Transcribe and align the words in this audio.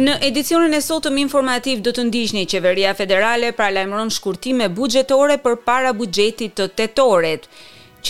Në 0.00 0.12
edicionin 0.24 0.72
e 0.72 0.78
sotëm 0.80 1.18
informativ 1.20 1.82
do 1.84 1.92
të 1.92 2.06
ndiqni 2.08 2.46
Qeveria 2.48 2.92
Federale 2.96 3.50
lajmëron 3.74 4.12
shkurtime 4.16 4.68
buxhetore 4.78 5.36
për 5.42 5.58
para 5.66 5.90
buxhetit 5.98 6.54
të 6.60 6.66
tetorit. 6.80 7.44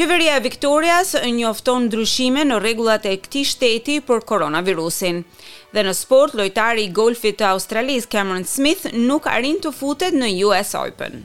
Qeveria 0.00 0.36
e 0.38 0.42
Viktorias 0.44 1.10
njofton 1.40 1.88
ndryshime 1.88 2.44
në 2.50 2.60
rregullat 2.62 3.10
e 3.10 3.16
këtij 3.24 3.48
shteti 3.56 3.98
për 4.10 4.22
koronavirusin. 4.30 5.20
Dhe 5.74 5.86
në 5.88 5.96
sport, 6.04 6.38
lojtari 6.42 6.84
i 6.86 6.92
golfit 7.02 7.40
të 7.42 7.50
Australisë 7.56 8.12
Cameron 8.14 8.46
Smith 8.54 8.86
nuk 9.10 9.26
arrin 9.34 9.58
të 9.66 9.74
futet 9.82 10.18
në 10.22 10.32
US 10.46 10.76
Open. 10.84 11.24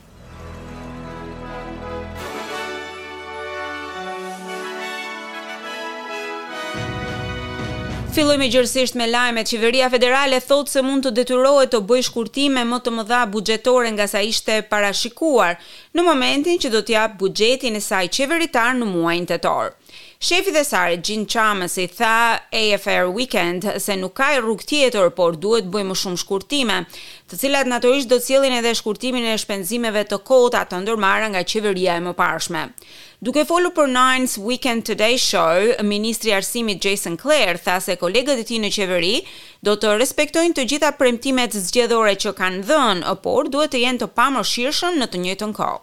Fillojmë 8.15 8.45
gjërësisht 8.53 8.95
me 8.99 9.05
lajmet. 9.11 9.49
Qeveria 9.51 9.89
federale 9.91 10.37
thotë 10.49 10.71
se 10.73 10.83
mund 10.87 11.03
të 11.03 11.11
detyrohet 11.17 11.73
të 11.73 11.81
bëjë 11.89 12.05
shkurtime 12.07 12.61
më 12.69 12.79
të 12.85 12.93
mëdha 12.95 13.19
buxhetore 13.33 13.91
nga 13.97 14.05
sa 14.11 14.21
ishte 14.29 14.55
parashikuar 14.71 15.57
në 15.97 16.05
momentin 16.07 16.61
që 16.63 16.71
do 16.77 16.81
të 16.87 16.95
jap 16.95 17.17
buxhetin 17.25 17.75
e 17.75 17.83
saj 17.89 18.05
qeveritar 18.19 18.77
në 18.79 18.87
muajin 18.93 19.27
tetor. 19.33 19.73
Shefi 20.23 20.51
dhe 20.53 20.63
Sarit 20.63 21.01
Gjin 21.05 21.25
Chama 21.33 21.67
i 21.75 21.85
tha 21.87 22.39
AFR 22.59 23.07
Weekend 23.17 23.63
se 23.85 23.95
nuk 24.03 24.13
ka 24.19 24.29
rrug 24.39 24.61
tjetër 24.69 25.09
por 25.17 25.35
duhet 25.43 25.65
bëjmë 25.73 25.91
shumë 26.01 26.19
shkurtime, 26.23 26.77
të 27.31 27.39
cilat 27.41 27.67
natyrisht 27.67 28.07
do 28.07 28.15
të 28.15 28.23
sjellin 28.29 28.53
edhe 28.59 28.71
shkurtimin 28.79 29.25
e 29.31 29.35
shpenzimeve 29.43 30.05
të 30.11 30.21
kota 30.31 30.61
të 30.69 30.79
ndërmara 30.85 31.27
nga 31.33 31.43
qeveria 31.51 31.97
e 31.99 32.03
mëparshme. 32.07 32.61
Duke 33.27 33.43
folur 33.51 33.73
për 33.81 33.91
Nine's 33.97 34.37
Weekend 34.47 34.87
Today 34.91 35.19
Show, 35.25 35.75
ministri 35.83 36.31
i 36.31 36.35
arsimit 36.39 36.79
Jason 36.87 37.17
Clare 37.25 37.59
tha 37.67 37.75
se 37.87 37.97
kolegët 38.05 38.39
e 38.39 38.47
tij 38.47 38.61
në 38.63 38.69
qeveri 38.77 39.15
do 39.67 39.75
të 39.75 39.97
respektojnë 39.99 40.55
të 40.57 40.69
gjitha 40.71 40.93
premtimet 41.01 41.59
zgjedhore 41.67 42.15
që 42.23 42.33
kanë 42.39 42.63
dhënë, 42.71 43.17
por 43.27 43.51
duhet 43.55 43.75
të 43.75 43.83
jenë 43.83 44.05
të 44.05 44.09
pamëshirshëm 44.21 44.95
në 45.03 45.09
të 45.13 45.21
njëjtën 45.25 45.53
kohë. 45.59 45.81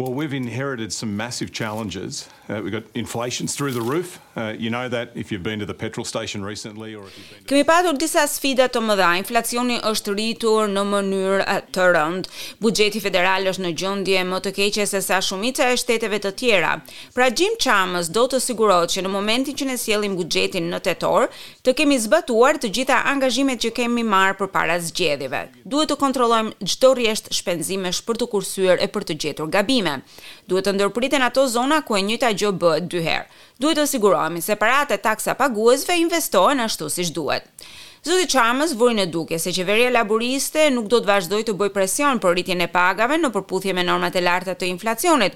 Well, 0.00 0.12
we've 0.14 0.34
inherited 0.36 0.92
some 0.92 1.16
massive 1.16 1.50
challenges. 1.50 2.28
Uh, 2.48 2.60
we've 2.62 2.70
got 2.70 2.84
inflation 2.94 3.48
through 3.48 3.72
the 3.72 3.80
roof. 3.94 4.20
Uh, 4.36 4.54
you 4.56 4.70
know 4.70 4.88
that 4.88 5.10
if 5.16 5.32
you've 5.32 5.42
been 5.42 5.58
to 5.58 5.66
the 5.66 5.74
petrol 5.74 6.04
station 6.04 6.44
recently 6.44 6.94
or 6.94 7.02
if 7.08 7.14
you've 7.18 7.30
been 7.30 7.44
Kemi 7.48 7.64
patur 7.70 7.96
disa 8.02 8.22
sfida 8.30 8.68
të 8.72 8.78
mëdha. 8.86 9.08
Inflacioni 9.18 9.80
është 9.90 10.14
rritur 10.14 10.70
në 10.70 10.84
mënyrë 10.92 11.40
uh, 11.42 11.56
të 11.74 11.86
rëndë. 11.96 12.30
Buxheti 12.62 13.02
federal 13.08 13.50
është 13.50 13.64
në 13.66 13.72
gjendje 13.82 14.22
më 14.30 14.40
të 14.44 14.52
keqe 14.60 14.86
se 14.86 15.00
sa 15.02 15.18
shumica 15.28 15.66
e 15.72 15.80
shteteve 15.82 16.20
të 16.22 16.32
tjera. 16.44 16.70
Pra 17.18 17.26
Jim 17.34 17.58
Chalmers 17.58 18.12
do 18.14 18.28
të 18.30 18.38
sigurohet 18.46 18.94
që 18.94 19.02
në 19.08 19.12
momentin 19.16 19.58
që 19.58 19.66
ne 19.72 19.78
sjellim 19.82 20.14
buxhetin 20.20 20.70
në 20.70 20.78
tetor, 20.86 21.26
të 21.66 21.74
kemi 21.80 21.98
zbatuar 22.06 22.62
të 22.62 22.70
gjitha 22.78 23.00
angazhimet 23.16 23.66
që 23.66 23.74
kemi 23.82 24.06
marrë 24.06 24.38
përpara 24.44 24.78
zgjedhjeve. 24.92 25.42
Duhet 25.66 25.90
të 25.90 25.98
kontrollojmë 26.06 26.72
çdo 26.76 26.94
rresht 27.00 27.34
shpenzimesh 27.42 28.04
për 28.06 28.22
të 28.22 28.30
kursyer 28.38 28.78
e 28.86 28.90
për 28.94 29.10
të 29.10 29.18
gjetur 29.26 29.50
gabim. 29.58 29.87
Duhet 30.48 30.66
të 30.68 30.72
ndërpriten 30.76 31.24
ato 31.26 31.44
zona 31.52 31.80
ku 31.86 31.96
e 31.98 32.02
njëta 32.04 32.32
gjë 32.40 32.50
bëhet 32.62 32.88
dy 32.92 33.02
herë. 33.08 33.26
Duhet 33.62 33.80
të 33.80 33.86
sigurohemi 33.92 34.42
se 34.44 34.56
paratë 34.60 34.96
e 34.98 35.02
taksa 35.08 35.36
paguesve 35.40 35.96
investohen 36.02 36.64
ashtu 36.68 36.90
siç 36.92 37.12
duhet. 37.16 37.44
Zoti 38.08 38.28
Chamës 38.30 38.76
vuri 38.78 38.94
në 38.96 39.04
duke 39.12 39.38
se 39.42 39.50
qeveria 39.52 39.90
laboriste 39.90 40.68
nuk 40.70 40.86
do 40.92 41.00
të 41.02 41.08
vazhdoj 41.10 41.40
të 41.48 41.54
bëj 41.60 41.70
presion 41.74 42.20
për 42.22 42.36
rritjen 42.36 42.60
e 42.64 42.68
pagave 42.70 43.16
në 43.18 43.32
përputhje 43.34 43.74
me 43.76 43.82
normat 43.88 44.14
e 44.14 44.22
larta 44.22 44.54
të 44.54 44.68
inflacionit, 44.70 45.34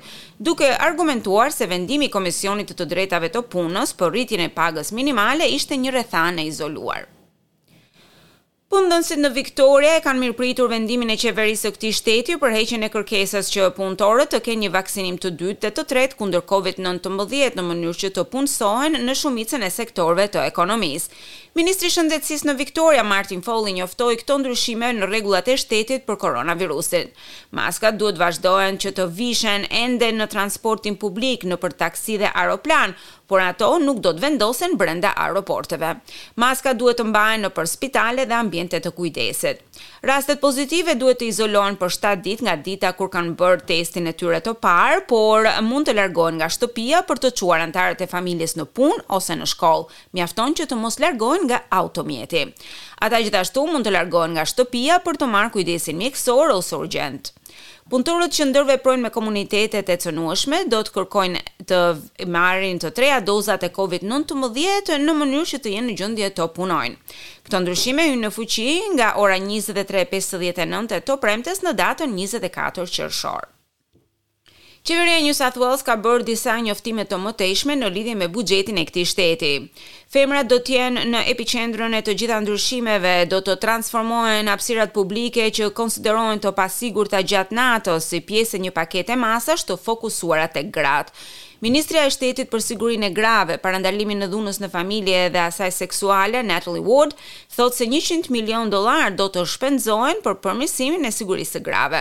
duke 0.49 0.69
argumentuar 0.89 1.51
se 1.57 1.67
vendimi 1.75 2.07
i 2.09 2.13
Komisionit 2.17 2.71
të 2.71 2.77
të 2.81 2.89
drejtave 2.95 3.33
të 3.35 3.43
punës 3.57 3.97
për 3.99 4.15
rritjen 4.17 4.45
e 4.47 4.53
pagës 4.63 4.95
minimale 5.01 5.51
ishte 5.59 5.77
një 5.85 5.97
rrethane 5.99 6.47
izoluar. 6.53 7.09
Pundonësit 8.73 9.19
në 9.21 9.29
Viktoria 9.37 9.97
e 9.99 10.01
kanë 10.01 10.17
mirëpritur 10.23 10.71
vendimin 10.73 11.11
e 11.13 11.17
qeverisë 11.21 11.67
së 11.67 11.71
këtij 11.75 11.91
shteti 11.99 12.37
për 12.41 12.55
heqjen 12.57 12.87
e 12.87 12.89
kërkesës 12.95 13.51
që 13.53 13.67
punëtorët 13.77 14.31
të 14.33 14.39
kenë 14.47 14.63
një 14.63 14.71
vaksinim 14.79 15.19
të 15.21 15.33
dytë 15.43 15.67
dhe 15.67 15.71
të 15.77 15.85
tretë 15.91 16.17
kundër 16.17 16.47
COVID-19 16.49 17.59
në 17.61 17.65
mënyrë 17.69 17.99
që 18.05 18.11
të 18.17 18.25
punësohen 18.33 18.97
në 19.05 19.17
shumicën 19.21 19.67
e 19.69 19.69
sektorëve 19.77 20.25
të 20.33 20.47
ekonomisë. 20.55 21.13
Ministri 21.53 21.91
i 21.93 21.93
Shëndetësisë 21.93 22.49
në 22.49 22.55
Viktoria 22.63 23.03
Martin 23.05 23.43
Foley 23.45 23.75
njoftoi 23.77 24.17
këto 24.23 24.39
ndryshime 24.41 24.89
në 24.97 25.11
rregullat 25.11 25.53
e 25.53 25.59
shtetit 25.61 26.07
për 26.09 26.17
koronavirusin. 26.23 27.11
Maskat 27.59 28.01
duhet 28.01 28.17
vazhdojnë 28.23 28.81
që 28.87 28.95
të 28.97 29.05
vishen 29.19 29.69
ende 29.69 30.09
në 30.17 30.31
transportin 30.33 30.97
publik, 30.97 31.45
nëpër 31.45 31.77
taksi 31.85 32.17
dhe 32.25 32.33
aeroplan, 32.41 32.97
por 33.33 33.41
ato 33.41 33.79
nuk 33.81 34.03
do 34.05 34.11
të 34.13 34.21
vendosen 34.21 34.75
brenda 34.77 35.15
aeroporteve. 35.25 35.95
Maska 36.43 36.75
duhet 36.77 36.99
të 37.01 37.07
mbahen 37.09 37.47
nëpër 37.47 37.69
spitale 37.71 38.27
dhe 38.29 38.37
ambjente 38.37 38.77
të 38.85 38.91
kujdesit. 38.93 39.63
Rastet 40.11 40.43
pozitive 40.43 40.95
duhet 41.01 41.23
të 41.23 41.31
izolohen 41.31 41.79
për 41.81 41.95
7 41.97 42.21
ditë 42.27 42.45
nga 42.45 42.57
dita 42.67 42.91
kur 42.99 43.09
kanë 43.15 43.33
bërë 43.41 43.65
testin 43.71 44.11
e 44.11 44.15
tyre 44.21 44.43
të 44.45 44.53
parë, 44.65 44.99
por 45.09 45.49
mund 45.65 45.89
të 45.89 45.95
largohen 45.97 46.37
nga 46.43 46.51
shtëpia 46.53 47.01
për 47.09 47.23
të 47.25 47.31
çuar 47.41 47.65
anëtarët 47.65 48.05
e 48.05 48.11
familjes 48.13 48.53
në 48.61 48.69
punë 48.77 49.05
ose 49.21 49.39
në 49.41 49.49
shkollë. 49.55 49.89
Mjafton 50.19 50.57
që 50.61 50.69
të 50.69 50.81
mos 50.83 51.01
largohen 51.01 51.49
nga 51.49 51.63
automjeti. 51.81 52.45
Ata 53.03 53.23
gjithashtu 53.25 53.65
mund 53.73 53.89
të 53.89 53.97
largohen 53.97 54.37
nga 54.37 54.45
shtëpia 54.53 55.01
për 55.09 55.23
të 55.23 55.33
marrë 55.33 55.57
kujdesin 55.57 56.05
mjekësor 56.05 56.53
ose 56.59 56.77
urgjent. 56.85 57.33
Punëtorët 57.91 58.35
që 58.37 58.45
ndërveprojnë 58.51 59.03
me 59.05 59.11
komunitetet 59.13 59.89
e 59.91 59.97
cënueshme 60.05 60.61
do 60.71 60.79
të 60.87 60.93
kërkojnë 60.95 61.41
të 61.71 61.81
marrin 62.31 62.79
të 62.83 62.93
treja 62.97 63.19
dozat 63.27 63.67
e 63.67 63.73
COVID-19 63.75 65.03
në 65.03 65.17
mënyrë 65.19 65.51
që 65.53 65.61
të 65.65 65.75
jenë 65.77 65.91
në 65.91 65.97
gjendje 66.01 66.29
të 66.37 66.47
punojnë. 66.59 66.99
Këto 67.49 67.61
ndryshime 67.65 68.07
hyn 68.13 68.23
në 68.23 68.31
fuqi 68.37 68.69
nga 68.97 69.11
ora 69.25 69.41
23:59 69.43 70.99
e 70.99 71.01
to 71.11 71.19
premtes 71.25 71.65
në 71.67 71.75
datën 71.83 72.15
24 72.23 72.87
qershor. 73.01 73.49
Qeveria 74.83 75.19
e 75.19 75.23
New 75.23 75.35
South 75.39 75.59
Wales 75.63 75.85
ka 75.87 75.95
bërë 76.03 76.25
disa 76.29 76.57
njoftime 76.59 77.05
të 77.07 77.19
mëtejshme 77.25 77.77
në 77.79 77.91
lidhje 77.97 78.15
me 78.19 78.27
buxhetin 78.35 78.79
e 78.83 78.87
këtij 78.89 79.05
shteti. 79.11 79.53
Femrat 80.13 80.45
do 80.45 80.59
të 80.61 80.75
jenë 80.75 81.03
në 81.09 81.21
epicentrin 81.33 81.95
e 81.97 82.03
të 82.05 82.13
gjitha 82.21 82.37
ndryshimeve. 82.45 83.13
Do 83.33 83.39
të 83.47 83.55
transformohen 83.63 84.51
hapësirat 84.53 84.93
publike 84.93 85.47
që 85.57 85.71
konsiderohen 85.73 86.43
të 86.45 86.53
pasigurta 86.59 87.23
gjatë 87.25 87.57
natës 87.57 88.11
si 88.13 88.21
pjesë 88.21 88.59
e 88.59 88.61
një 88.67 88.75
pakete 88.77 89.17
masash 89.17 89.65
të 89.65 89.79
fokusuara 89.81 90.51
tek 90.53 90.69
gratë. 90.77 91.17
Ministria 91.63 92.03
e 92.03 92.11
Shtetit 92.11 92.49
për 92.51 92.59
Sigurinë 92.59 93.07
e 93.07 93.13
Grave, 93.15 93.57
parandalimin 93.63 94.25
e 94.27 94.27
dhunës 94.27 94.57
në 94.59 94.67
familje 94.73 95.29
dhe 95.31 95.45
asaj 95.45 95.69
seksuale, 95.77 96.41
Natalie 96.43 96.83
Wood, 96.83 97.13
thotë 97.55 97.77
se 97.79 97.87
100 97.87 98.33
milion 98.35 98.67
dollar 98.73 99.13
do 99.15 99.29
të 99.31 99.45
shpenzohen 99.47 100.19
për 100.25 100.41
përmirësimin 100.43 101.07
e 101.07 101.13
sigurisë 101.15 101.61
së 101.61 101.63
grave. 101.69 102.01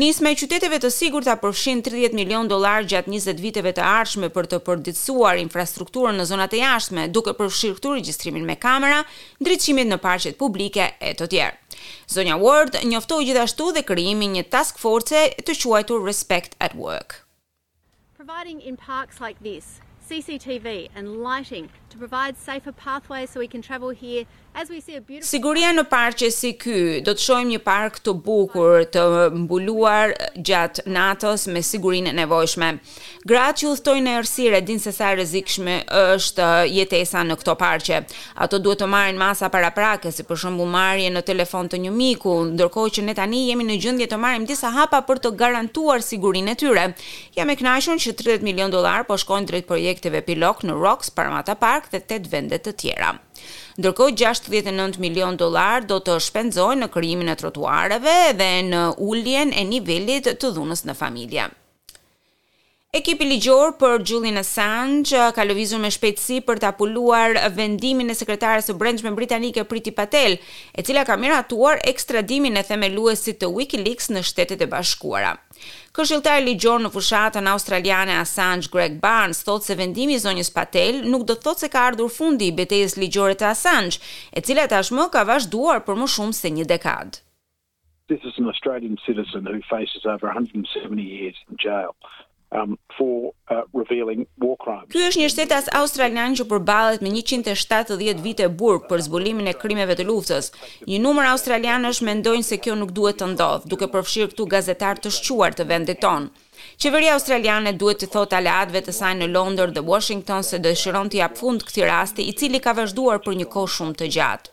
Nisma 0.00 0.32
e 0.32 0.38
qyteteve 0.40 0.78
të 0.80 0.88
sigurta 0.96 1.36
përfshin 1.44 1.84
30 1.84 2.16
milion 2.16 2.48
dollar 2.48 2.80
gjatë 2.88 3.12
20 3.12 3.42
viteve 3.44 3.74
të 3.76 3.84
ardhme 3.84 4.32
për 4.32 4.48
të 4.54 4.62
përditësuar 4.70 5.42
infrastrukturën 5.44 6.16
në 6.22 6.30
zonat 6.32 6.56
e 6.56 6.64
jashtme, 6.64 7.04
duke 7.12 7.36
përfshirë 7.44 7.74
këtu 7.78 7.90
regjistrimin 7.98 8.46
me 8.48 8.54
kamera, 8.60 9.00
ndryqimit 9.42 9.88
në 9.90 9.98
parqet 10.04 10.38
publike 10.40 10.86
e 11.00 11.12
të 11.18 11.28
tjerë. 11.34 11.56
Zonja 12.14 12.38
Ward 12.40 12.78
njoftoi 12.90 13.26
gjithashtu 13.28 13.68
dhe 13.76 13.82
krijimin 13.90 14.36
një 14.38 14.46
task 14.54 14.80
force 14.82 15.24
të 15.46 15.58
quajtur 15.60 16.04
Respect 16.06 16.56
at 16.58 16.74
Work. 16.86 17.20
Providing 18.16 18.60
in 18.62 18.76
parks 18.76 19.20
like 19.20 19.38
this, 19.44 19.80
CCTV 20.08 20.88
and 20.94 21.18
lighting 21.22 21.68
to 21.94 21.98
provide 22.06 22.34
safer 22.36 22.72
pathways 22.72 23.30
so 23.30 23.38
we 23.40 23.46
can 23.54 23.62
travel 23.62 23.90
here 23.90 24.24
as 24.54 24.68
we 24.70 24.78
see 24.86 24.94
a 25.00 25.00
beautiful 25.06 25.30
Siguria 25.36 25.70
në 25.74 25.84
parqe 25.90 26.28
si 26.32 26.52
ky 26.58 26.76
do 27.06 27.14
të 27.16 27.22
shohim 27.24 27.48
një 27.52 27.60
park 27.66 27.98
të 28.06 28.14
bukur 28.26 28.84
të 28.94 29.02
mbuluar 29.38 30.12
gjatë 30.48 30.84
natës 30.96 31.46
me 31.54 31.62
sigurinë 31.66 32.12
e 32.12 32.14
nevojshme. 32.20 32.68
Gratë 33.30 33.58
që 33.60 33.70
udhtojnë 33.72 34.04
në 34.06 34.12
errësirë 34.20 34.60
din 34.68 34.80
se 34.84 34.92
sa 34.96 35.08
e 35.12 35.16
rrezikshme 35.18 35.76
është 36.00 36.48
jetesa 36.70 37.24
në 37.26 37.36
këto 37.40 37.56
parqe. 37.60 37.98
Ato 38.46 38.58
duhet 38.62 38.82
të 38.84 38.88
marrin 38.94 39.18
masa 39.20 39.50
paraprake 39.54 40.12
si 40.14 40.26
për 40.28 40.40
shembull 40.44 40.70
marrje 40.70 41.10
në 41.14 41.24
telefon 41.28 41.70
të 41.72 41.82
një 41.88 41.94
miku, 41.98 42.34
ndërkohë 42.54 42.94
që 42.98 43.06
ne 43.10 43.16
tani 43.20 43.44
jemi 43.50 43.66
në 43.70 43.78
gjendje 43.82 44.08
të 44.14 44.20
marrim 44.22 44.46
disa 44.50 44.70
hapa 44.76 45.02
për 45.10 45.22
të 45.26 45.34
garantuar 45.42 46.02
sigurinë 46.06 46.54
e 46.54 46.60
tyre. 46.64 46.86
Jam 47.38 47.50
e 47.50 47.58
kënaqur 47.58 47.98
që 48.06 48.14
30 48.22 48.46
milion 48.46 48.70
dollar 48.70 49.02
po 49.08 49.18
shkojnë 49.18 49.50
drejt 49.50 49.70
projekteve 49.72 50.22
pilot 50.26 50.62
në 50.70 50.78
Rocks 50.78 51.10
Parmata 51.10 51.58
Park 51.58 51.83
Irak 51.84 51.84
dhe 51.92 52.04
8 52.06 52.28
vende 52.34 52.58
të 52.66 52.72
tjera. 52.82 53.10
Ndërkohë 53.78 54.16
69 54.22 54.98
milion 55.04 55.36
dollar 55.42 55.84
do 55.92 55.98
të 56.08 56.16
shpenzohen 56.28 56.80
në 56.84 56.88
krijimin 56.96 57.28
e 57.28 57.36
trotuareve 57.42 58.16
dhe 58.40 58.50
në 58.70 58.84
uljen 59.10 59.52
e 59.52 59.64
nivelit 59.74 60.32
të 60.40 60.54
dhunës 60.58 60.84
në 60.90 60.94
familje. 61.02 61.50
Ekipi 62.94 63.26
ligjor 63.26 63.72
për 63.74 64.04
Julian 64.06 64.36
Assange 64.38 65.16
uh, 65.18 65.32
ka 65.34 65.42
lëvizur 65.42 65.80
me 65.82 65.88
shpejtësi 65.90 66.36
për 66.46 66.60
të 66.62 66.68
apuluar 66.68 67.32
vendimin 67.56 68.12
e 68.12 68.14
sekretarës 68.14 68.68
së 68.70 68.76
brendshme 68.78 69.10
britanike 69.16 69.64
Priti 69.66 69.90
Patel, 69.96 70.36
e 70.78 70.82
cila 70.86 71.02
ka 71.08 71.16
miratuar 71.18 71.80
ekstradimin 71.90 72.54
e 72.54 72.62
themeluesit 72.62 73.40
të 73.40 73.48
WikiLeaks 73.50 74.12
në 74.14 74.22
Shtetet 74.28 74.62
e 74.62 74.70
Bashkuara. 74.70 75.32
Këshilltari 75.98 76.46
ligjor 76.46 76.84
në 76.84 76.92
fushatën 76.94 77.50
australiane 77.50 78.14
Assange 78.20 78.70
Greg 78.70 79.00
Barnes 79.02 79.42
thotë 79.48 79.72
se 79.72 79.78
vendimi 79.82 80.14
i 80.14 80.22
zonjës 80.22 80.54
Patel 80.54 81.02
nuk 81.10 81.26
do 81.26 81.34
thotë 81.34 81.66
se 81.66 81.72
ka 81.74 81.88
ardhur 81.90 82.14
fundi 82.20 82.52
i 82.52 82.56
betejës 82.62 82.94
ligjore 83.02 83.34
të 83.40 83.50
Assange, 83.56 83.98
e 84.30 84.38
cila 84.40 84.68
tashmë 84.70 85.10
ka 85.16 85.26
vazhduar 85.32 85.82
për 85.88 85.98
më 86.04 86.12
shumë 86.14 86.38
se 86.42 86.54
një 86.60 86.70
dekadë. 86.76 87.24
This 88.12 88.20
is 88.28 88.36
an 88.38 88.46
Australian 88.50 88.98
citizen 89.02 89.46
who 89.50 89.58
faces 89.66 90.04
over 90.06 90.28
170 90.28 91.02
years 91.02 91.42
in 91.48 91.56
jail 91.58 91.96
um 92.58 92.70
for 92.98 93.14
uh, 93.32 93.64
revealing 93.80 94.20
war 94.44 94.56
crimes. 94.64 94.88
Ky 94.94 95.00
është 95.08 95.20
një 95.22 95.28
shtetas 95.34 95.68
australian 95.80 96.36
që 96.38 96.46
përballet 96.52 97.02
me 97.04 97.12
170 97.22 98.22
vite 98.26 98.46
burg 98.60 98.86
për 98.90 99.02
zbulimin 99.08 99.50
e 99.52 99.56
krimeve 99.62 99.96
të 99.98 100.06
luftës. 100.10 100.52
Një 100.88 100.98
numër 101.06 101.30
australianësh 101.32 102.02
mendojnë 102.10 102.48
se 102.50 102.60
kjo 102.64 102.76
nuk 102.80 102.94
duhet 102.98 103.20
të 103.22 103.30
ndodh, 103.34 103.66
duke 103.72 103.90
përfshirë 103.94 104.32
këtu 104.32 104.46
gazetar 104.54 104.98
të 105.02 105.14
shquar 105.18 105.54
të 105.58 105.68
vendit 105.72 106.02
tonë. 106.04 106.30
Qeveria 106.80 107.12
australiane 107.16 107.74
duhet 107.80 108.00
të 108.02 108.10
thotë 108.14 108.38
aleatëve 108.40 108.84
të 108.86 108.92
saj 109.00 109.12
në 109.18 109.30
Londër 109.34 109.74
dhe 109.76 109.86
Washington 109.90 110.42
se 110.46 110.58
dëshiron 110.64 111.10
të 111.10 111.20
jap 111.22 111.36
fund 111.40 111.62
këtij 111.66 111.88
rasti, 111.90 112.24
i 112.30 112.36
cili 112.38 112.60
ka 112.64 112.72
vazhduar 112.78 113.22
për 113.26 113.40
një 113.40 113.50
kohë 113.54 113.74
shumë 113.78 113.98
të 114.00 114.10
gjatë. 114.16 114.48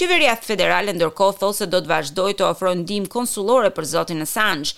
Qeveria 0.00 0.32
federale 0.40 0.94
ndërkohë 0.96 1.36
thotë 1.40 1.56
se 1.58 1.66
do 1.72 1.78
të 1.84 1.90
vazhdojë 1.90 2.36
të 2.38 2.44
ofrojë 2.46 2.78
ndihmë 2.82 3.10
konsullore 3.14 3.70
për 3.78 3.86
zotin 3.90 4.24
Assange. 4.24 4.70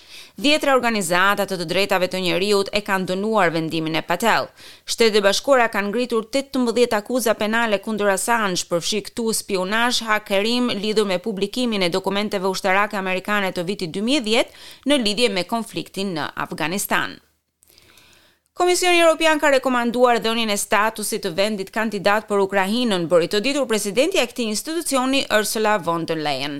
Dhjetëra 0.45 0.73
organizata 0.75 1.45
të 1.47 1.55
të 1.61 1.67
drejtave 1.69 2.09
të 2.11 2.19
njerëzit 2.25 2.71
e 2.75 2.81
kanë 2.89 3.07
dënuar 3.11 3.53
vendimin 3.55 3.95
e 3.95 4.01
Patel. 4.09 4.49
Shtetet 4.95 5.21
e 5.21 5.21
Bashkuara 5.27 5.69
kanë 5.77 5.93
ngritur 5.93 6.27
18 6.35 6.97
akuza 6.99 7.37
penale 7.43 7.79
kundër 7.87 8.11
Assange 8.17 8.67
për 8.73 8.83
fshiktu 8.83 9.27
spionazh, 9.39 10.01
hakerim 10.09 10.67
lidhur 10.83 11.07
me 11.13 11.21
publikimin 11.29 11.87
e 11.87 11.93
dokumenteve 11.95 12.51
ushtarake 12.51 12.99
amerikane 12.99 13.53
të 13.55 13.65
vitit 13.71 13.95
2010 14.01 14.67
në 14.91 14.99
lidhje 15.07 15.31
me 15.39 15.47
konfliktin 15.55 16.11
në 16.19 16.27
Afganistan. 16.47 17.15
Komisioni 18.55 18.95
Europian 19.03 19.35
ka 19.41 19.49
rekomanduar 19.51 20.21
dhënien 20.23 20.51
e 20.53 20.55
statusit 20.57 21.25
të 21.25 21.31
vendit 21.35 21.69
kandidat 21.77 22.23
për 22.29 22.39
Ukrainën, 22.45 23.01
bëri 23.11 23.27
të 23.33 23.41
ditur 23.43 23.65
presidenti 23.67 24.15
e 24.15 24.23
këtij 24.31 24.45
institucioni 24.47 25.23
Ursula 25.37 25.73
von 25.87 26.05
der 26.07 26.21
Leyen. 26.23 26.55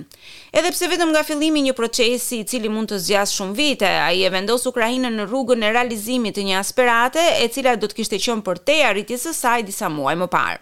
Edhe 0.52 0.72
pse 0.74 0.90
vetëm 0.92 1.08
nga 1.14 1.22
fillimi 1.24 1.62
një 1.64 1.72
procesi 1.78 2.42
i 2.42 2.44
cili 2.52 2.68
mund 2.68 2.90
të 2.92 2.98
zgjasë 3.04 3.38
shumë 3.38 3.56
vite, 3.62 3.88
ai 3.88 4.18
e 4.20 4.28
vendos 4.34 4.68
Ukrainën 4.68 5.16
në 5.20 5.24
rrugën 5.30 5.64
e 5.64 5.70
realizimit 5.72 6.36
të 6.36 6.44
një 6.50 6.58
aspirate 6.60 7.22
e 7.40 7.48
cila 7.56 7.72
do 7.80 7.88
të 7.88 7.96
kishte 8.02 8.18
qenë 8.26 8.44
për 8.50 8.60
te 8.68 8.76
arritjes 8.90 9.24
së 9.28 9.32
saj 9.40 9.62
disa 9.70 9.88
muaj 9.88 10.16
më 10.20 10.28
parë. 10.36 10.60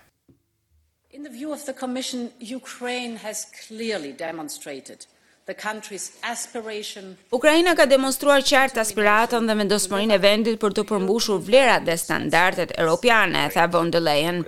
In 1.19 1.27
the 1.27 1.35
view 1.35 1.51
of 1.53 1.67
the 1.67 1.75
Commission, 1.83 2.31
Ukraine 2.61 3.19
has 3.27 3.43
clearly 3.67 4.13
demonstrated 4.27 5.07
The 5.47 5.57
country's 5.71 6.05
aspiration 6.33 7.05
Ukraina 7.29 7.75
ka 7.77 7.85
demonstruar 7.89 8.41
qartë 8.49 8.81
aspiratën 8.81 9.45
dhe 9.51 9.57
vendosmërinë 9.59 10.17
e 10.17 10.21
vendit 10.23 10.57
për 10.63 10.73
të 10.79 10.85
përmbushur 10.89 11.43
vlerat 11.45 11.83
dhe 11.85 11.99
standardet 12.01 12.71
europiane, 12.81 13.43
tha 13.53 13.67
von 13.75 13.91
der 13.93 14.01
Leyen. 14.07 14.39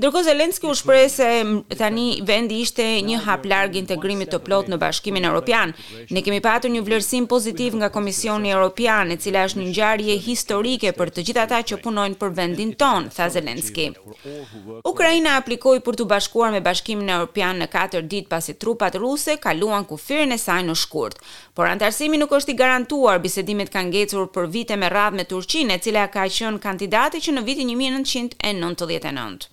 Ndërkohë 0.00 0.26
Zelensky 0.26 0.66
u 0.66 0.74
shpreh 0.74 1.04
se 1.12 1.28
tani 1.78 2.06
vendi 2.26 2.56
ishte 2.64 2.82
një 3.06 3.20
hap 3.28 3.44
larg 3.46 3.76
integrimit 3.78 4.32
të 4.32 4.40
plotë 4.48 4.72
në 4.74 4.80
Bashkimin 4.82 5.28
Evropian. 5.30 5.70
Ne 6.10 6.24
kemi 6.26 6.40
patur 6.42 6.72
një 6.74 6.82
vlerësim 6.88 7.28
pozitiv 7.30 7.76
nga 7.78 7.92
Komisioni 7.94 8.50
Evropian, 8.56 9.14
e 9.14 9.20
cila 9.22 9.46
është 9.46 9.60
një 9.62 9.68
ngjarje 9.68 10.18
historike 10.26 10.90
për 10.98 11.14
të 11.14 11.26
gjithë 11.30 11.42
ata 11.44 11.62
që 11.70 11.80
punojnë 11.86 12.18
për 12.24 12.34
vendin 12.40 12.74
ton, 12.82 13.06
tha 13.16 13.28
Zelensky. 13.36 13.86
Ukraina 14.82 15.36
aplikoi 15.38 15.78
për 15.86 16.00
të 16.02 16.10
bashkuar 16.14 16.50
me 16.56 16.64
Bashkimin 16.66 17.14
Evropian 17.20 17.60
në 17.62 17.70
4 17.78 18.02
ditë 18.10 18.32
pasi 18.34 18.56
trupat 18.58 18.98
ruse 18.98 19.36
kaluan 19.46 19.86
kufirin 19.86 20.38
saj 20.42 20.64
në 20.66 20.74
shkurt. 20.78 21.20
Por 21.54 21.68
antarësimi 21.70 22.20
nuk 22.20 22.34
është 22.40 22.54
i 22.54 22.58
garantuar, 22.62 23.20
bisedimet 23.22 23.70
kanë 23.74 23.90
ngecur 23.92 24.26
për 24.34 24.50
vite 24.56 24.80
me 24.80 24.90
radhë 24.92 25.20
me 25.20 25.28
Turqinë, 25.30 25.76
e 25.78 25.84
cila 25.86 26.08
ka 26.10 26.26
qenë 26.40 26.62
kandidati 26.64 27.22
që 27.24 27.36
në 27.36 27.46
vitin 27.46 27.70
1999. 27.76 29.50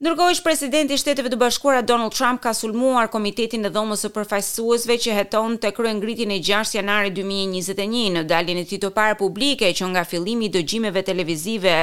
Ndërkohë 0.00 0.32
ish 0.32 0.38
presidenti 0.40 0.94
i 0.96 0.96
Shteteve 0.96 1.28
të 1.28 1.36
Bashkuara 1.36 1.82
Donald 1.84 2.14
Trump 2.16 2.40
ka 2.40 2.54
sulmuar 2.56 3.10
Komitetin 3.12 3.68
e 3.68 3.70
Dhomës 3.74 4.00
së 4.00 4.08
Përfaqësuesve 4.14 4.96
që 5.04 5.16
heton 5.18 5.58
te 5.60 5.68
kryengritjen 5.76 6.32
e 6.32 6.38
6 6.46 6.78
janari 6.78 7.10
2021 7.18 8.14
në 8.16 8.22
daljen 8.30 8.62
e 8.62 8.64
tij 8.70 8.80
të 8.86 8.94
parë 8.96 9.18
publike 9.20 9.68
që 9.76 9.90
nga 9.92 10.06
fillimi 10.08 10.48
i 10.48 10.54
dëgjimeve 10.56 11.04
televizive 11.04 11.74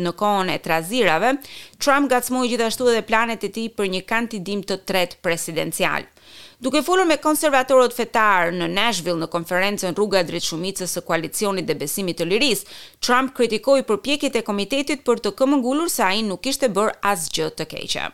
në 0.00 0.14
kohën 0.22 0.54
e 0.56 0.62
trazirave, 0.64 1.34
Trump 1.76 2.08
gatsmoi 2.14 2.48
gjithashtu 2.48 2.88
edhe 2.94 3.04
planet 3.12 3.44
e 3.44 3.52
tij 3.58 3.68
për 3.76 3.92
një 3.92 4.04
kandidim 4.08 4.64
të 4.64 4.80
tretë 4.88 5.20
presidencial. 5.20 6.08
Duke 6.58 6.80
folur 6.80 7.04
me 7.04 7.18
konservatorët 7.20 7.92
fetar 7.92 8.48
në 8.56 8.68
Nashville 8.72 9.20
në 9.20 9.26
konferencën 9.34 9.96
Rruga 9.98 10.22
drejt 10.24 10.46
shumicës 10.48 10.94
së 10.96 11.02
koalicionit 11.10 11.68
dhe 11.68 11.76
besimit 11.82 12.22
të 12.22 12.30
lirisë, 12.30 12.74
Trump 13.08 13.34
kritikoi 13.36 13.84
përpjekjet 13.92 14.40
e 14.40 14.44
komitetit 14.50 15.04
për 15.10 15.20
të 15.26 15.34
këmbëngulur 15.42 15.92
se 15.98 16.06
ai 16.12 16.22
nuk 16.30 16.46
kishte 16.48 16.72
bërë 16.80 16.96
asgjë 17.14 17.50
të 17.60 17.68
keqe. 17.74 18.08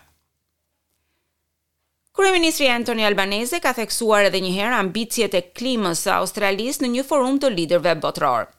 Kryeministri 2.13 2.67
Antoni 2.69 3.07
Albanese 3.09 3.57
ka 3.65 3.71
theksuar 3.73 4.27
edhe 4.29 4.43
njëherë 4.45 4.77
ambicjet 4.83 5.33
e 5.33 5.41
klimës 5.57 6.03
së 6.05 6.11
Australisë 6.13 6.85
në 6.85 6.91
një 6.97 7.05
forum 7.09 7.39
të 7.41 7.49
liderëve 7.55 7.95
botëror. 8.03 8.51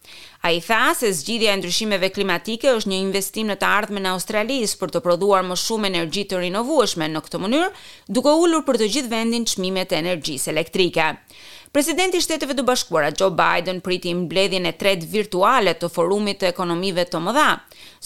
A 0.44 0.50
i 0.58 0.58
tha 0.68 0.80
se 0.98 1.12
zgjidhja 1.20 1.54
e 1.54 1.60
ndryshimeve 1.62 2.10
klimatike 2.16 2.74
është 2.74 2.90
një 2.96 3.02
investim 3.04 3.52
në 3.54 3.60
të 3.62 3.70
ardhme 3.70 4.02
në 4.02 4.16
Australisë 4.16 4.80
për 4.82 4.96
të 4.96 5.04
produar 5.06 5.46
më 5.52 5.60
shumë 5.68 5.92
energji 5.94 6.26
të 6.32 6.42
rinovueshme 6.48 7.12
në 7.14 7.22
këtë 7.28 7.44
mënyrë, 7.46 7.70
duke 8.18 8.34
ullur 8.44 8.66
për 8.72 8.82
të 8.82 8.90
gjithë 8.96 9.14
vendin 9.14 9.46
qmimet 9.54 9.94
e 9.94 10.02
energjisë 10.02 10.52
elektrike. 10.58 11.12
Presidenti 11.74 12.18
i 12.22 12.22
Shteteve 12.22 12.54
të 12.54 12.62
Bashkuara 12.68 13.08
Joe 13.20 13.34
Biden 13.34 13.80
priti 13.82 14.12
mbledhjen 14.14 14.68
e 14.70 14.76
tretë 14.78 15.08
virtuale 15.10 15.72
të 15.82 15.88
Forumit 15.90 16.38
të 16.44 16.52
Ekonomive 16.52 17.02
të 17.10 17.18
Mëdha. 17.26 17.46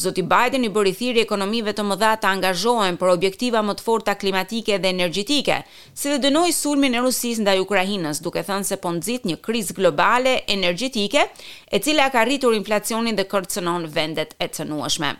Zoti 0.03 0.23
Biden 0.23 0.63
i 0.63 0.69
bëri 0.71 0.93
thirrje 0.95 1.25
ekonomive 1.27 1.73
të 1.75 1.83
mëdha 1.89 2.13
të 2.23 2.29
angazhohen 2.29 2.95
për 3.01 3.11
objektiva 3.11 3.65
më 3.67 3.75
të 3.81 3.85
forta 3.89 4.15
klimatike 4.15 4.77
dhe 4.79 4.93
energjetike, 4.95 5.57
si 5.93 6.13
dhe 6.15 6.21
dënoi 6.29 6.55
sulmin 6.55 6.95
e 6.95 7.03
Rusisë 7.03 7.43
ndaj 7.43 7.57
Ukrainës, 7.65 8.23
duke 8.23 8.45
thënë 8.47 8.69
se 8.71 8.79
po 8.85 8.95
nxit 9.01 9.27
një 9.27 9.41
krizë 9.43 9.75
globale 9.81 10.37
energjetike, 10.55 11.27
e 11.67 11.83
cila 11.83 12.07
ka 12.15 12.23
rritur 12.23 12.55
inflacionin 12.61 13.19
dhe 13.19 13.27
kërcënon 13.35 13.91
vendet 13.99 14.31
e 14.39 14.47
cënueshme. 14.47 15.11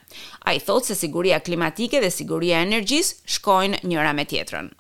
Ai 0.48 0.64
thotë 0.64 0.94
se 0.94 1.02
siguria 1.04 1.44
klimatike 1.44 2.00
dhe 2.00 2.16
siguria 2.24 2.62
e 2.64 2.70
energjisë 2.72 3.20
shkojnë 3.36 3.84
njëra 3.84 4.16
me 4.16 4.24
tjetrën. 4.26 4.72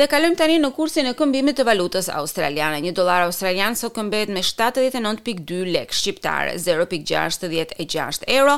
Dhe 0.00 0.06
kalojmë 0.08 0.36
tani 0.40 0.54
në 0.60 0.68
kursin 0.72 1.08
e 1.10 1.10
këmbimit 1.16 1.58
të 1.60 1.64
valutës 1.68 2.06
australiane. 2.20 2.78
1 2.88 2.94
dollar 2.98 3.24
australian 3.26 3.76
sot 3.76 3.92
këmbet 3.98 4.32
me 4.32 4.40
79.2 4.48 5.58
lekë 5.74 5.98
shqiptare, 5.98 6.54
0.66 6.64 8.24
euro, 8.38 8.56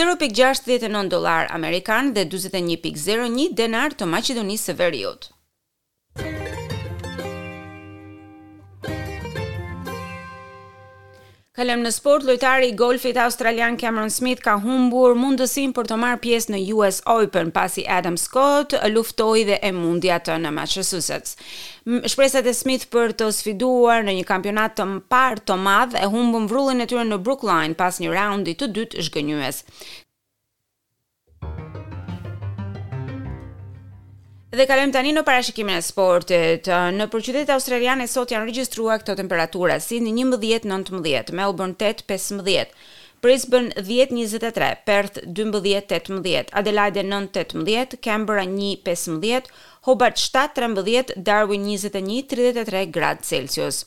0.69 0.00 1.04
dollar 1.16 1.48
amerikan 1.58 2.12
dhe 2.18 2.26
41.01 2.36 3.54
denar 3.62 3.96
të 3.96 4.12
Maqedonisë 4.16 4.68
së 4.74 4.78
Veriut. 4.82 5.32
Kalem 11.52 11.82
në 11.84 11.90
sport, 11.92 12.22
lojtari 12.24 12.70
i 12.70 12.72
golfit 12.80 13.18
australian 13.20 13.74
Cameron 13.80 14.08
Smith 14.12 14.40
ka 14.44 14.54
humbur 14.62 15.12
mundësin 15.20 15.74
për 15.76 15.88
të 15.90 15.96
marrë 16.00 16.20
pjesë 16.24 16.52
në 16.54 16.60
US 16.78 17.02
Open 17.14 17.50
pasi 17.58 17.82
Adam 17.96 18.14
Scott 18.22 18.72
luftoj 18.94 19.42
dhe 19.50 19.58
e 19.68 19.72
mundja 19.82 20.16
të 20.24 20.38
në 20.46 20.52
Massachusetts. 20.58 21.36
Shpresat 22.14 22.48
e 22.48 22.54
Smith 22.56 22.86
për 22.96 23.12
të 23.20 23.28
sfiduar 23.36 24.00
në 24.08 24.14
një 24.22 24.30
kampionat 24.32 24.78
të 24.80 24.86
mpar 24.94 25.42
të 25.50 25.58
madhë 25.66 26.00
e 26.00 26.08
humbën 26.16 26.48
vrullin 26.48 26.80
e 26.80 26.88
tyre 26.94 27.04
në 27.12 27.20
Brookline 27.28 27.76
pas 27.82 28.00
një 28.00 28.16
roundi 28.16 28.56
të 28.62 28.72
dytë 28.80 29.06
shgënyues. 29.10 29.60
Dhe 34.52 34.66
kalem 34.68 34.90
tani 34.92 35.14
në 35.16 35.20
parashikimin 35.24 35.78
e 35.80 35.82
sportit. 35.84 36.66
Në 36.98 37.06
përqytet 37.14 37.48
e 37.48 37.54
Australiane 37.54 38.04
sot 38.12 38.34
janë 38.34 38.50
regjistrua 38.50 38.98
këto 39.00 39.14
temperatura, 39.22 39.78
si 39.80 39.96
një 40.04 40.12
11 40.12 40.34
mëdhjet, 40.42 40.66
nëntë 40.74 40.96
mëdhjet, 40.98 41.32
me 41.40 41.46
obërn 41.54 41.72
të 41.80 41.92
të 42.02 42.20
Brisbane 43.22 43.68
10-23, 43.74 44.76
Perth 44.84 45.18
12-18, 45.32 46.44
Adelaide 46.52 47.02
9-18, 47.02 48.00
Canberra 48.00 48.44
1-15, 48.44 49.44
Hobart 49.82 50.16
7-13, 50.32 51.16
Darwin 51.22 51.62
21-33 51.66 52.90
grad 52.90 53.22
celsius. 53.22 53.84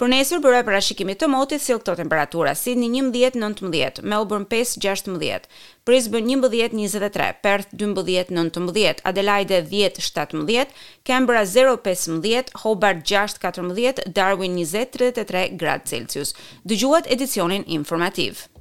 Për 0.00 0.10
nesër 0.14 0.40
bërë 0.44 0.62
e 0.62 0.64
përra 0.70 0.80
të 1.20 1.28
motit 1.28 1.60
si 1.60 1.76
këto 1.76 1.98
temperatura, 2.00 2.54
Sydney 2.54 2.88
11-19, 3.02 4.00
Melbourne 4.08 4.46
5-16, 4.48 5.50
Brisbane 5.84 6.38
11-23, 6.40 7.42
Perth 7.44 7.68
12-19, 7.74 9.04
Adelaide 9.04 9.58
10-17, 9.68 10.72
Canberra 11.04 11.42
0-15, 11.44 12.54
Hobart 12.64 13.04
6-14, 13.04 14.06
Darwin 14.16 14.56
20-33 14.56 15.48
grad 15.60 15.84
celsius. 15.86 16.32
Dëgjuat 16.64 17.12
edicionin 17.12 17.68
informativë. 17.68 18.56